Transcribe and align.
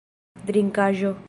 drinkaĵo 0.47 1.13